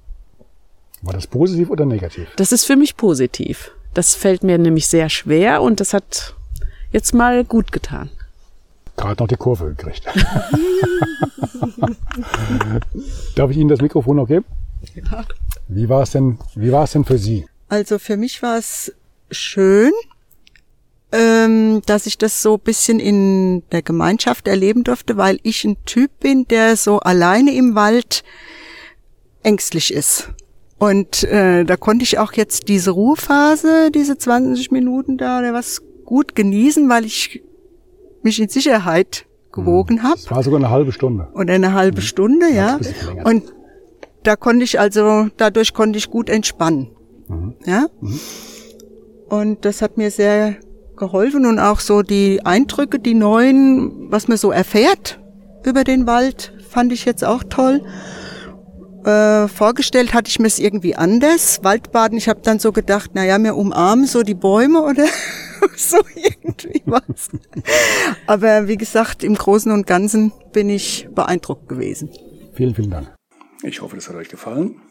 [1.03, 2.27] War das positiv oder negativ?
[2.35, 3.71] Das ist für mich positiv.
[3.93, 6.35] Das fällt mir nämlich sehr schwer und das hat
[6.91, 8.09] jetzt mal gut getan.
[8.97, 10.05] Gerade noch die Kurve gekriegt.
[13.35, 14.43] Darf ich Ihnen das Mikrofon noch geben?
[14.95, 15.23] Ja.
[15.69, 17.47] Wie war es denn, wie war es denn für Sie?
[17.69, 18.93] Also für mich war es
[19.31, 19.93] schön,
[21.11, 26.11] ähm, dass ich das so bisschen in der Gemeinschaft erleben durfte, weil ich ein Typ
[26.19, 28.23] bin, der so alleine im Wald
[29.43, 30.29] ängstlich ist.
[30.79, 35.81] Und äh, da konnte ich auch jetzt diese Ruhephase, diese 20 Minuten da oder was
[36.05, 37.41] gut genießen, weil ich
[38.21, 40.15] mich in Sicherheit gewogen habe.
[40.15, 41.29] Es war sogar eine halbe Stunde.
[41.33, 42.05] Oder eine halbe mhm.
[42.05, 42.79] Stunde, ja.
[43.23, 43.53] Und
[44.23, 46.89] da konnte ich also, dadurch konnte ich gut entspannen.
[47.27, 47.55] Mhm.
[47.65, 47.87] Ja.
[48.01, 48.19] Mhm.
[49.29, 50.57] Und das hat mir sehr
[50.97, 55.19] geholfen und auch so die Eindrücke, die neuen, was man so erfährt
[55.65, 57.81] über den Wald, fand ich jetzt auch toll.
[59.05, 61.63] Äh, vorgestellt hatte ich mir es irgendwie anders.
[61.63, 65.05] Waldbaden, ich habe dann so gedacht, naja, wir umarmen so die Bäume oder
[65.77, 67.29] so irgendwie was.
[68.25, 72.09] Aber wie gesagt, im Großen und Ganzen bin ich beeindruckt gewesen.
[72.53, 73.15] Vielen, vielen Dank.
[73.63, 74.81] Ich hoffe, das hat euch gefallen.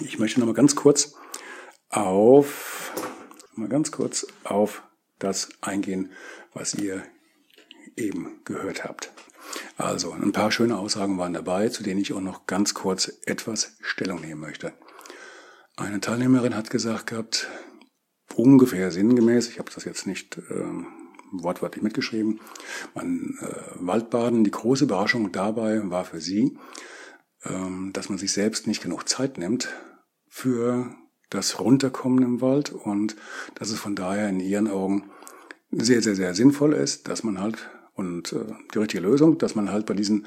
[0.00, 1.14] Ich möchte noch mal ganz kurz
[1.90, 2.92] auf,
[3.54, 4.82] mal ganz kurz auf
[5.18, 6.10] das eingehen,
[6.52, 7.02] was ihr
[7.96, 9.12] eben gehört habt.
[9.76, 13.76] Also, ein paar schöne Aussagen waren dabei, zu denen ich auch noch ganz kurz etwas
[13.80, 14.72] Stellung nehmen möchte.
[15.76, 17.48] Eine Teilnehmerin hat gesagt gehabt,
[18.34, 20.86] ungefähr sinngemäß, ich habe das jetzt nicht ähm,
[21.32, 22.40] wortwörtlich mitgeschrieben,
[22.94, 26.58] man äh, Waldbaden, die große Überraschung dabei war für sie,
[27.44, 29.68] ähm, dass man sich selbst nicht genug Zeit nimmt
[30.28, 30.94] für
[31.30, 33.16] das Runterkommen im Wald und
[33.54, 35.10] dass es von daher in ihren Augen
[35.70, 39.70] sehr, sehr, sehr sinnvoll ist, dass man halt, und äh, die richtige Lösung, dass man
[39.72, 40.26] halt bei diesen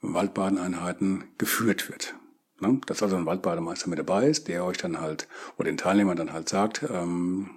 [0.00, 2.14] Waldbadeneinheiten geführt wird.
[2.60, 2.80] Ne?
[2.86, 6.32] Dass also ein Waldbademeister mit dabei ist, der euch dann halt, oder den Teilnehmern dann
[6.32, 7.50] halt sagt, ähm,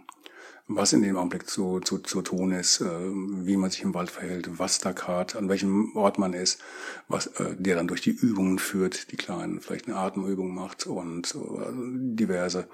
[0.70, 4.12] was in dem Augenblick zu, zu, zu tun ist, äh, wie man sich im Wald
[4.12, 6.62] verhält, was da gerade, an welchem Ort man ist,
[7.08, 11.36] was äh, der dann durch die Übungen führt, die kleinen, vielleicht eine Atemübung macht und
[11.36, 11.72] äh,
[12.16, 12.70] diverse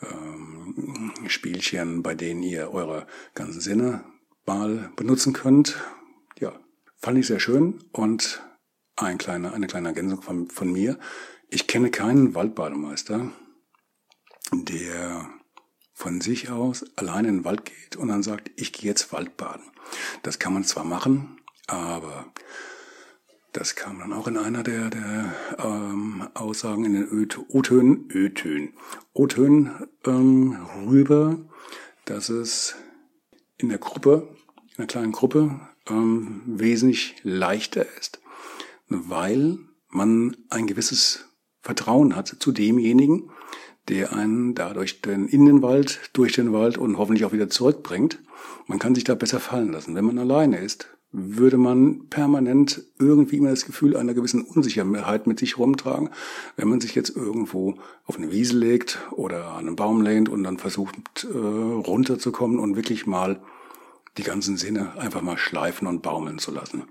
[0.00, 4.02] ähm, Spielchen, bei denen ihr eure ganzen Sinne
[4.46, 5.76] mal benutzen könnt.
[6.38, 6.58] Ja,
[6.96, 8.42] fand ich sehr schön und
[8.96, 10.98] ein kleiner, eine kleine Ergänzung von, von mir.
[11.50, 13.30] Ich kenne keinen Waldbademeister,
[14.52, 15.39] der
[16.00, 19.62] von sich aus alleine in den Wald geht und dann sagt, ich gehe jetzt Waldbaden.
[20.22, 21.36] Das kann man zwar machen,
[21.66, 22.32] aber
[23.52, 28.72] das kam dann auch in einer der, der ähm, Aussagen in den O-Tönen, Ö-Tönen,
[29.12, 31.36] O-Tönen ähm, rüber,
[32.06, 32.76] dass es
[33.58, 34.26] in der Gruppe,
[34.70, 38.22] in einer kleinen Gruppe, ähm, wesentlich leichter ist,
[38.88, 39.58] weil
[39.90, 41.26] man ein gewisses
[41.60, 43.30] Vertrauen hat zu demjenigen,
[43.90, 48.18] der einen dadurch den, in den Wald, durch den Wald und hoffentlich auch wieder zurückbringt.
[48.66, 49.94] Man kann sich da besser fallen lassen.
[49.94, 55.40] Wenn man alleine ist, würde man permanent irgendwie immer das Gefühl einer gewissen Unsicherheit mit
[55.40, 56.10] sich rumtragen,
[56.56, 57.74] wenn man sich jetzt irgendwo
[58.06, 62.76] auf eine Wiese legt oder an einen Baum lehnt und dann versucht äh, runterzukommen und
[62.76, 63.40] wirklich mal
[64.18, 66.84] die ganzen Sinne einfach mal schleifen und baumeln zu lassen.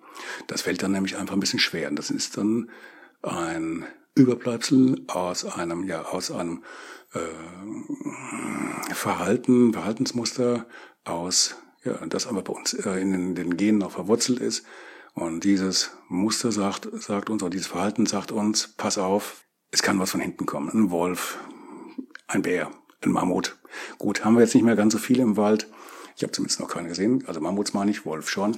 [0.47, 1.89] Das fällt dann nämlich einfach ein bisschen schwer.
[1.89, 2.69] Und das ist dann
[3.21, 3.85] ein
[4.19, 6.63] Überbleibsel aus einem, ja, aus einem
[7.13, 10.67] äh, Verhalten, Verhaltensmuster
[11.03, 14.65] aus, ja, das aber bei uns äh, in den, Genen auch verwurzelt ist.
[15.13, 19.99] Und dieses Muster sagt, sagt uns, oder dieses Verhalten sagt uns, pass auf, es kann
[19.99, 20.69] was von hinten kommen.
[20.69, 21.39] Ein Wolf,
[22.27, 22.71] ein Bär,
[23.03, 23.57] ein Mammut.
[23.97, 25.67] Gut, haben wir jetzt nicht mehr ganz so viele im Wald.
[26.15, 27.23] Ich habe zumindest noch keine gesehen.
[27.27, 28.57] Also Mammuts meine ich, Wolf schon.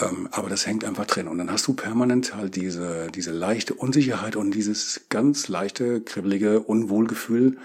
[0.00, 1.28] Ähm, aber das hängt einfach drin.
[1.28, 6.60] Und dann hast du permanent halt diese, diese leichte Unsicherheit und dieses ganz leichte, kribbelige
[6.60, 7.58] Unwohlgefühl,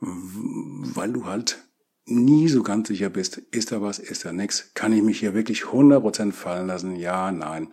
[0.00, 1.58] weil du halt
[2.04, 5.34] nie so ganz sicher bist, ist da was, ist da nichts, kann ich mich hier
[5.34, 7.68] wirklich 100% fallen lassen, ja, nein.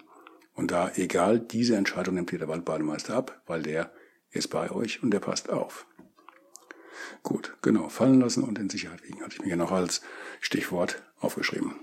[0.54, 3.91] Und da, egal, diese Entscheidung nimmt dir der Waldbademeister ab, weil der
[4.30, 5.88] ist bei euch und der passt auf.
[7.24, 10.02] Gut, genau, fallen lassen und in Sicherheit wiegen, hatte ich mir hier noch als
[10.41, 11.74] Stichwort aufgeschrieben.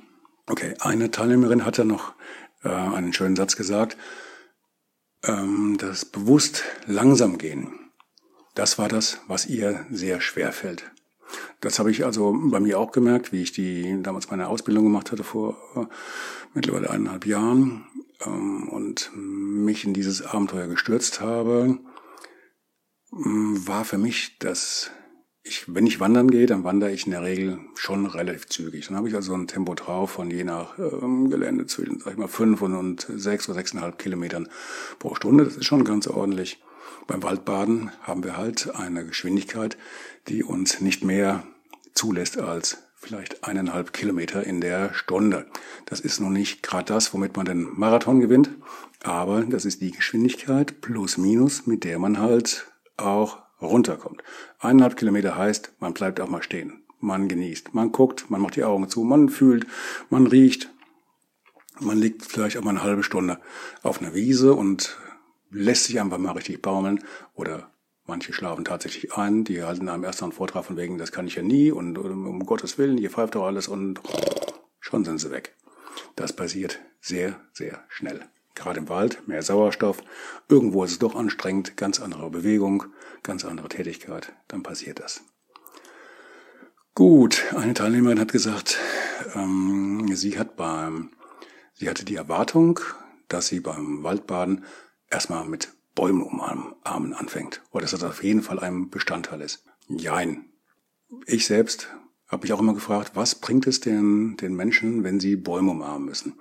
[0.49, 2.15] Okay, eine Teilnehmerin hat ja noch
[2.63, 3.97] äh, einen schönen Satz gesagt.
[5.25, 7.73] Ähm, das bewusst langsam gehen,
[8.55, 10.91] das war das, was ihr sehr schwer fällt.
[11.61, 15.11] Das habe ich also bei mir auch gemerkt, wie ich die damals meine Ausbildung gemacht
[15.11, 15.87] hatte vor äh,
[16.55, 17.87] mittlerweile eineinhalb Jahren
[18.25, 21.79] ähm, und mich in dieses Abenteuer gestürzt habe,
[23.11, 24.91] war für mich das
[25.47, 28.89] ich, wenn ich wandern gehe, dann wandere ich in der Regel schon relativ zügig.
[28.89, 32.19] Dann habe ich also ein Tempo drauf von je nach ähm, Gelände zwischen, sag ich
[32.19, 34.49] mal, fünf und sechs oder sechseinhalb Kilometern
[34.99, 35.45] pro Stunde.
[35.45, 36.61] Das ist schon ganz ordentlich.
[37.07, 39.77] Beim Waldbaden haben wir halt eine Geschwindigkeit,
[40.29, 41.45] die uns nicht mehr
[41.95, 45.47] zulässt als vielleicht eineinhalb Kilometer in der Stunde.
[45.85, 48.51] Das ist noch nicht gerade das, womit man den Marathon gewinnt,
[49.05, 54.23] aber das ist die Geschwindigkeit plus minus, mit der man halt auch runterkommt.
[54.59, 56.85] Eineinhalb Kilometer heißt, man bleibt auch mal stehen.
[56.99, 59.67] Man genießt, man guckt, man macht die Augen zu, man fühlt,
[60.11, 60.71] man riecht.
[61.79, 63.39] Man liegt vielleicht auch mal eine halbe Stunde
[63.83, 64.97] auf einer Wiese und
[65.51, 67.71] lässt sich einfach mal richtig baumeln oder
[68.07, 71.35] Manche schlafen tatsächlich ein, die halten einem erst einen Vortrag von wegen, das kann ich
[71.35, 74.01] ja nie und um Gottes Willen, ihr pfeift doch alles und
[74.79, 75.57] schon sind sie weg.
[76.15, 78.21] Das passiert sehr, sehr schnell.
[78.57, 80.03] Gerade im Wald, mehr Sauerstoff.
[80.49, 82.87] Irgendwo ist es doch anstrengend, ganz andere Bewegung,
[83.23, 84.33] ganz andere Tätigkeit.
[84.49, 85.23] Dann passiert das.
[86.95, 88.79] Gut, eine Teilnehmerin hat gesagt,
[89.35, 91.11] ähm, sie hat beim,
[91.75, 92.81] sie hatte die Erwartung,
[93.29, 94.65] dass sie beim Waldbaden
[95.11, 97.63] erstmal mit Bäumen umarmen anfängt.
[97.73, 99.65] Oder dass das auf jeden Fall ein Bestandteil ist.
[99.89, 100.47] Jein.
[101.27, 101.91] Ich selbst
[102.29, 106.07] habe mich auch immer gefragt, was bringt es den, den Menschen, wenn sie Bäume umarmen
[106.07, 106.35] müssen?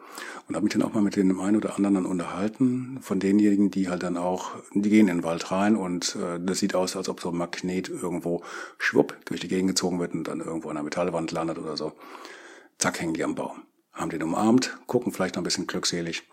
[0.47, 3.69] Und habe mich dann auch mal mit dem einen oder anderen dann unterhalten, von denjenigen,
[3.69, 6.95] die halt dann auch, die gehen in den Wald rein und äh, das sieht aus,
[6.95, 8.43] als ob so ein Magnet irgendwo
[8.79, 11.93] schwupp durch die Gegend gezogen wird und dann irgendwo an der Metallwand landet oder so.
[12.79, 13.61] Zack, hängen die am Baum.
[13.93, 16.23] Haben den umarmt, gucken vielleicht noch ein bisschen glückselig.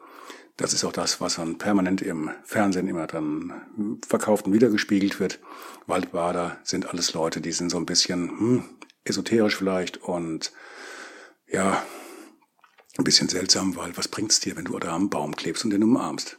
[0.56, 5.40] Das ist auch das, was dann permanent im Fernsehen immer dann verkauft und wiedergespiegelt wird.
[5.86, 8.64] Waldbader sind alles Leute, die sind so ein bisschen hm,
[9.04, 10.52] esoterisch vielleicht und
[11.46, 11.82] ja,
[12.98, 15.82] ein bisschen seltsam, weil was bringt's dir, wenn du da am Baum klebst und den
[15.82, 16.38] umarmst?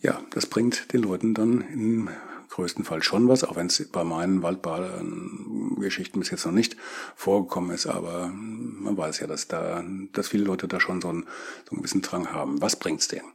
[0.00, 2.10] Ja, das bringt den Leuten dann im
[2.48, 6.76] größten Fall schon was, auch wenn es bei meinen Waldbaden-Geschichten bis jetzt noch nicht
[7.14, 11.22] vorgekommen ist, aber man weiß ja, dass da, dass viele Leute da schon so einen,
[11.64, 12.60] so einen gewissen Drang haben.
[12.60, 13.30] Was bringt's denen?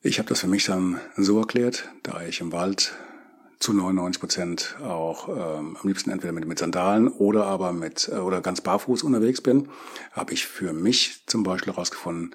[0.00, 2.94] Ich habe das für mich dann so erklärt, da ich im Wald
[3.62, 8.16] zu 99 Prozent auch ähm, am liebsten entweder mit, mit Sandalen oder aber mit äh,
[8.16, 9.68] oder ganz barfuß unterwegs bin,
[10.10, 12.34] habe ich für mich zum Beispiel herausgefunden,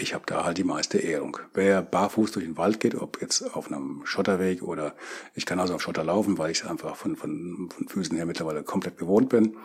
[0.00, 1.38] ich habe da halt die meiste Ehrung.
[1.54, 4.94] Wer barfuß durch den Wald geht, ob jetzt auf einem Schotterweg oder
[5.34, 8.62] ich kann also auf Schotter laufen, weil ich einfach von, von, von Füßen her mittlerweile
[8.62, 9.56] komplett gewohnt bin,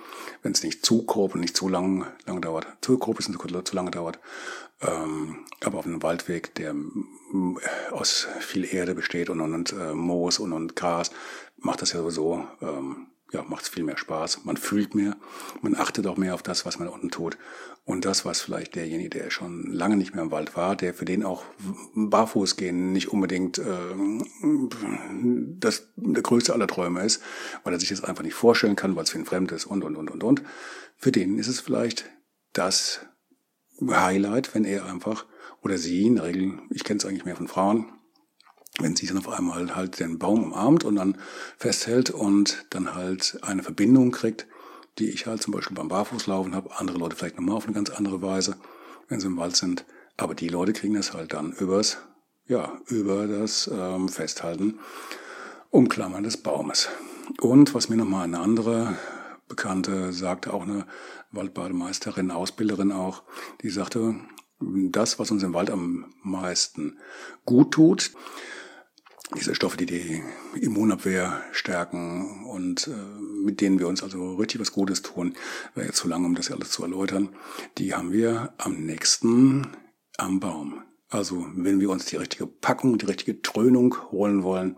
[0.41, 3.67] wenn es nicht zu grob und nicht zu lang, lang dauert, zu grob ist und
[3.67, 4.19] zu, lange dauert.
[4.81, 6.73] Ähm, aber auf einem Waldweg, der
[7.91, 11.11] aus viel Erde besteht und, und, und äh, Moos und, und Gras,
[11.57, 14.45] macht das ja sowieso ähm, ja, macht es viel mehr Spaß.
[14.45, 15.17] Man fühlt mehr,
[15.61, 17.37] man achtet auch mehr auf das, was man unten tut.
[17.83, 21.03] Und das, was vielleicht derjenige, der schon lange nicht mehr im Wald war, der für
[21.03, 21.43] den auch
[21.95, 23.95] barfuß gehen nicht unbedingt äh,
[25.59, 27.21] das der größte aller Träume ist,
[27.63, 29.83] weil er sich das einfach nicht vorstellen kann, weil es für ihn fremd ist und
[29.83, 30.43] und und und und.
[30.97, 32.09] Für den ist es vielleicht
[32.53, 33.05] das
[33.81, 35.25] Highlight, wenn er einfach
[35.61, 37.87] oder sie, in der Regel, ich kenne es eigentlich mehr von Frauen,
[38.79, 41.17] wenn sie dann auf einmal halt den Baum umarmt und dann
[41.57, 44.47] festhält und dann halt eine Verbindung kriegt,
[44.99, 47.89] die ich halt zum Beispiel beim Barfußlaufen habe, andere Leute vielleicht nochmal auf eine ganz
[47.89, 48.57] andere Weise,
[49.07, 49.85] wenn sie im Wald sind.
[50.17, 51.97] Aber die Leute kriegen das halt dann übers,
[52.47, 54.79] ja, über das ähm, Festhalten,
[55.69, 56.89] Umklammern des Baumes.
[57.41, 58.95] Und was mir nochmal eine andere
[59.47, 60.85] Bekannte sagte, auch eine
[61.31, 63.23] Waldbademeisterin, Ausbilderin auch,
[63.61, 64.15] die sagte,
[64.59, 66.97] das, was uns im Wald am meisten
[67.45, 68.11] gut tut,
[69.35, 70.23] diese Stoffe, die die
[70.59, 75.35] Immunabwehr stärken und äh, mit denen wir uns also richtig was Gutes tun,
[75.75, 77.29] wäre jetzt zu lang, um das alles zu erläutern,
[77.77, 79.67] die haben wir am nächsten
[80.17, 80.83] am Baum.
[81.09, 84.77] Also wenn wir uns die richtige Packung, die richtige Dröhnung holen wollen,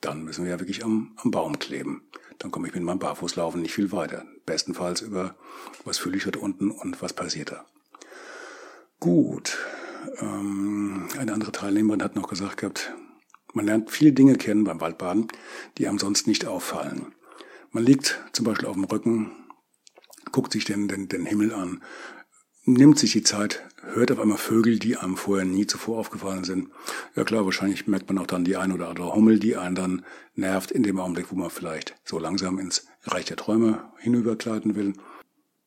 [0.00, 2.02] dann müssen wir ja wirklich am, am Baum kleben.
[2.38, 4.24] Dann komme ich mit meinem Barfußlaufen nicht viel weiter.
[4.44, 5.36] Bestenfalls über,
[5.84, 7.64] was fühle ich dort unten und was passiert da.
[9.00, 9.58] Gut.
[10.18, 12.92] Ähm, eine andere Teilnehmerin hat noch gesagt gehabt,
[13.56, 15.28] man lernt viele Dinge kennen beim Waldbaden,
[15.78, 17.14] die einem sonst nicht auffallen.
[17.70, 19.32] Man liegt zum Beispiel auf dem Rücken,
[20.30, 21.82] guckt sich den, den, den Himmel an,
[22.66, 23.64] nimmt sich die Zeit,
[23.94, 26.68] hört auf einmal Vögel, die einem vorher nie zuvor aufgefallen sind.
[27.14, 30.04] Ja klar, wahrscheinlich merkt man auch dann die ein oder andere Hummel, die einen dann
[30.34, 34.92] nervt in dem Augenblick, wo man vielleicht so langsam ins Reich der Träume hinübergleiten will.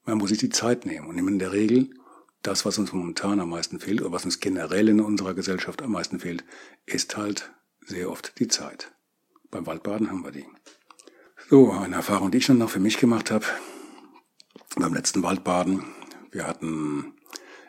[0.06, 1.89] Man muss sich die Zeit nehmen und in der Regel
[2.43, 5.91] das, was uns momentan am meisten fehlt oder was uns generell in unserer Gesellschaft am
[5.91, 6.43] meisten fehlt,
[6.86, 7.52] ist halt
[7.89, 8.91] sehr oft die Zeit.
[9.52, 10.45] Beim Waldbaden haben wir die.
[11.49, 13.45] So, eine Erfahrung, die ich dann noch für mich gemacht habe,
[14.75, 15.84] beim letzten Waldbaden.
[16.32, 17.13] Wir hatten,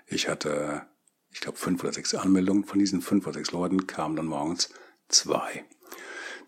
[0.06, 0.86] ich hatte,
[1.32, 2.64] ich glaube, fünf oder sechs Anmeldungen.
[2.64, 4.68] Von diesen fünf oder sechs Leuten kamen dann morgens
[5.08, 5.64] zwei.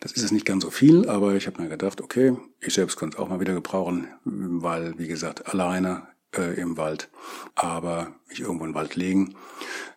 [0.00, 2.96] Das ist jetzt nicht ganz so viel, aber ich habe mir gedacht, okay, ich selbst
[2.96, 7.08] könnte es auch mal wieder gebrauchen, weil, wie gesagt, alleine äh, im Wald,
[7.54, 9.34] aber mich irgendwo im Wald legen.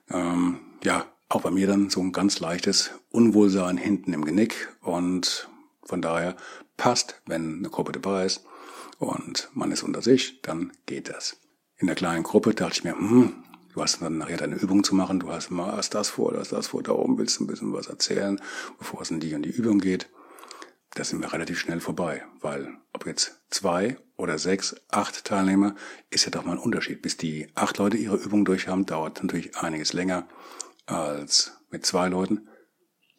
[0.09, 5.49] Ähm, ja, auch bei mir dann so ein ganz leichtes Unwohlsein hinten im Genick und
[5.83, 6.35] von daher
[6.77, 8.45] passt, wenn eine Gruppe dabei ist
[8.99, 11.37] und man ist unter sich, dann geht das.
[11.77, 14.95] In der kleinen Gruppe dachte ich mir, hm, du hast dann nachher deine Übung zu
[14.95, 17.47] machen, du hast mal hast das vor, hast das vor, da oben willst du ein
[17.47, 18.39] bisschen was erzählen,
[18.77, 20.09] bevor es in die und die Übung geht.
[20.93, 25.75] Da sind wir relativ schnell vorbei, weil ob jetzt zwei oder sechs, acht Teilnehmer,
[26.09, 27.01] ist ja doch mal ein Unterschied.
[27.01, 30.25] Bis die acht Leute ihre Übung durch haben, dauert natürlich einiges länger
[30.85, 32.47] als mit zwei Leuten.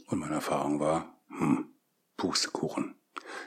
[0.07, 1.75] Und meine Erfahrung war, hm,
[2.17, 2.95] Pustekuchen.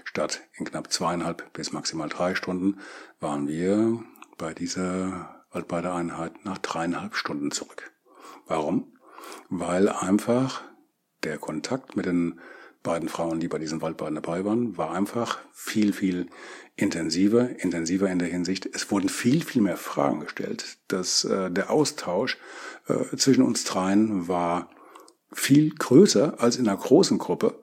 [0.04, 2.80] Statt in knapp zweieinhalb bis maximal drei Stunden
[3.20, 4.04] waren wir
[4.38, 7.92] bei dieser Waldbadeeinheit nach dreieinhalb Stunden zurück.
[8.46, 8.98] Warum?
[9.50, 10.64] Weil einfach
[11.24, 12.40] der Kontakt mit den
[12.84, 16.28] beiden Frauen, die bei diesen Waldbaden dabei waren, war einfach viel, viel
[16.76, 18.70] intensiver, intensiver in der Hinsicht.
[18.74, 20.78] Es wurden viel, viel mehr Fragen gestellt.
[20.88, 22.38] Das, äh, der Austausch
[22.88, 24.70] äh, zwischen uns dreien war
[25.32, 27.60] viel größer als in einer großen Gruppe.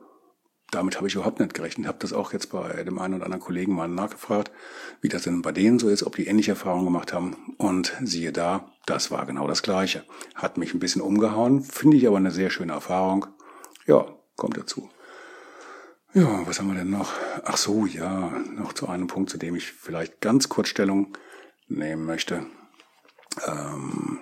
[0.73, 1.87] damit habe ich überhaupt nicht gerechnet.
[1.87, 4.51] Habe das auch jetzt bei dem einen oder anderen Kollegen mal nachgefragt,
[5.01, 7.55] wie das denn bei denen so ist, ob die ähnliche Erfahrungen gemacht haben.
[7.57, 10.05] Und siehe da, das war genau das Gleiche.
[10.35, 13.27] Hat mich ein bisschen umgehauen, finde ich aber eine sehr schöne Erfahrung.
[13.87, 14.91] Ja, kommt dazu.
[16.17, 17.13] Ja, was haben wir denn noch?
[17.45, 21.13] Ach so, ja, noch zu einem Punkt, zu dem ich vielleicht ganz kurz Stellung
[21.69, 22.47] nehmen möchte.
[23.47, 24.21] Ähm,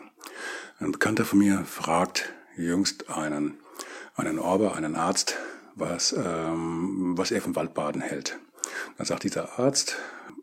[0.81, 3.61] ein Bekannter von mir fragt jüngst einen,
[4.17, 5.37] einen Orber, einen Arzt,
[5.77, 8.41] was, ähm, was er vom Waldbaden hält.
[8.99, 9.97] Dann sagt dieser Arzt,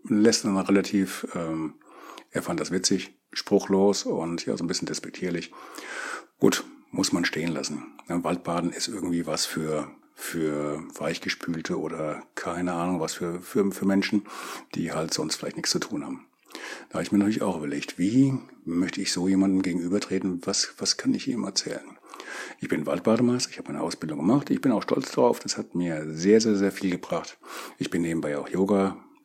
[0.07, 1.73] lässt dann relativ, ähm,
[2.29, 5.51] er fand das witzig, spruchlos und ja, so ein bisschen despektierlich.
[6.39, 7.93] Gut, muss man stehen lassen.
[8.07, 9.91] Waldbaden ist irgendwie was für
[10.21, 14.23] für weichgespülte oder keine Ahnung was für, für, für Menschen,
[14.75, 16.25] die halt sonst vielleicht nichts zu tun haben.
[16.89, 20.97] Da habe ich mir natürlich auch überlegt, wie möchte ich so jemandem gegenübertreten, was, was
[20.97, 21.97] kann ich ihm erzählen?
[22.59, 25.73] Ich bin Waldbademeister, ich habe meine Ausbildung gemacht, ich bin auch stolz darauf, das hat
[25.73, 27.37] mir sehr, sehr, sehr viel gebracht.
[27.79, 28.47] Ich bin nebenbei auch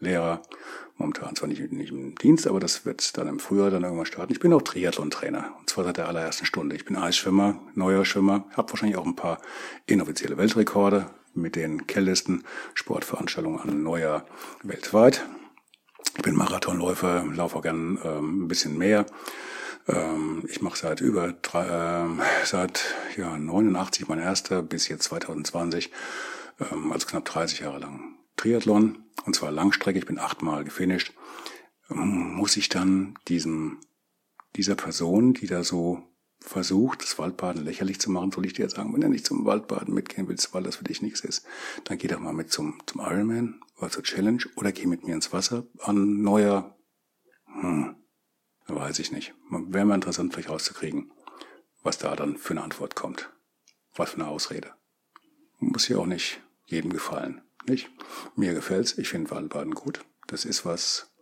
[0.00, 0.42] Yoga-Lehrer,
[0.96, 4.32] momentan zwar nicht, nicht im Dienst, aber das wird dann im Frühjahr dann irgendwann starten.
[4.32, 6.76] Ich bin auch Triathlon-Trainer, und zwar seit der allerersten Stunde.
[6.76, 9.40] Ich bin Eisschwimmer, neuer Schwimmer, habe wahrscheinlich auch ein paar
[9.86, 12.44] inoffizielle Weltrekorde mit den kältesten
[12.74, 14.24] Sportveranstaltungen an Neujahr
[14.62, 15.26] weltweit.
[16.16, 19.04] Ich bin Marathonläufer, laufe auch gern ähm, ein bisschen mehr.
[19.86, 25.90] Ähm, ich mache seit über drei, ähm, seit ja 89 mein erster bis jetzt 2020,
[26.72, 29.98] ähm, also knapp 30 Jahre lang Triathlon und zwar Langstrecke.
[29.98, 31.12] Ich bin achtmal gefinisht.
[31.88, 33.78] Muss ich dann diesem
[34.56, 36.02] dieser Person, die da so
[36.40, 39.44] versucht, das Waldbaden lächerlich zu machen, soll ich dir jetzt sagen, wenn du nicht zum
[39.44, 41.44] Waldbaden mitgehen willst, weil das für dich nichts ist,
[41.84, 45.14] dann geh doch mal mit zum, zum Ironman oder zur Challenge oder geh mit mir
[45.14, 46.76] ins Wasser an neuer,
[47.46, 47.96] hm,
[48.66, 49.34] weiß ich nicht.
[49.50, 51.10] Wäre mal interessant vielleicht rauszukriegen,
[51.82, 53.30] was da dann für eine Antwort kommt.
[53.94, 54.72] Was für eine Ausrede.
[55.58, 57.90] Muss ja auch nicht jedem gefallen, nicht?
[58.34, 60.04] Mir gefällt's, ich finde Waldbaden gut.
[60.26, 61.12] Das ist was,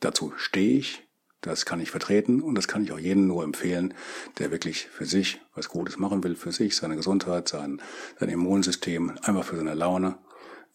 [0.00, 1.06] dazu stehe ich,
[1.40, 3.94] das kann ich vertreten und das kann ich auch jedem nur empfehlen,
[4.38, 7.82] der wirklich für sich was Gutes machen will, für sich, seine Gesundheit, sein,
[8.18, 10.18] sein Immunsystem, einfach für seine Laune,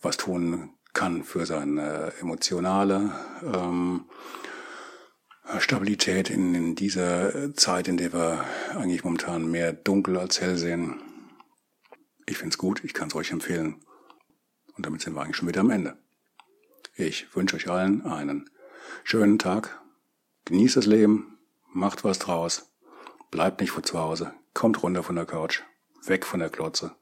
[0.02, 3.12] was tun kann für seine emotionale
[3.44, 4.06] ähm,
[5.60, 11.02] Stabilität in, in dieser Zeit, in der wir eigentlich momentan mehr dunkel als hell sehen.
[12.26, 13.84] Ich finde es gut, ich kann es euch empfehlen.
[14.80, 15.98] Und damit sind wir eigentlich schon wieder am Ende.
[16.96, 18.50] Ich wünsche euch allen einen
[19.04, 19.78] schönen Tag,
[20.46, 21.38] Genießt das Leben,
[21.74, 22.72] macht was draus,
[23.30, 25.64] bleibt nicht vor zu Hause, kommt runter von der Couch,
[26.06, 26.96] weg von der Klotze.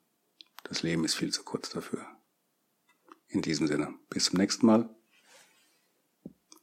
[0.64, 2.04] Das Leben ist viel zu kurz dafür.
[3.28, 4.90] In diesem Sinne, bis zum nächsten Mal.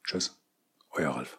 [0.02, 0.36] Tschüss,
[0.90, 1.38] euer Ralf.